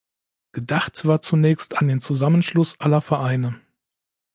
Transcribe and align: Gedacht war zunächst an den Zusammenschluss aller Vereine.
Gedacht 0.53 1.05
war 1.05 1.21
zunächst 1.21 1.77
an 1.77 1.87
den 1.87 1.99
Zusammenschluss 1.99 2.79
aller 2.79 3.01
Vereine. 3.01 3.61